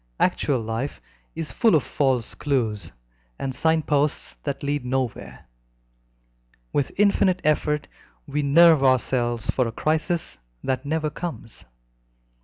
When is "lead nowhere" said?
4.63-5.45